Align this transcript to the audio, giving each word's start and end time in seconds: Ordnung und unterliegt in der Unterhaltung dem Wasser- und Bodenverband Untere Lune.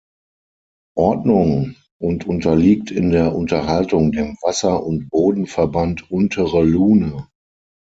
Ordnung 0.97 1.75
und 1.99 2.25
unterliegt 2.25 2.89
in 2.89 3.11
der 3.11 3.35
Unterhaltung 3.35 4.11
dem 4.11 4.35
Wasser- 4.41 4.83
und 4.83 5.09
Bodenverband 5.11 6.09
Untere 6.09 6.63
Lune. 6.63 7.27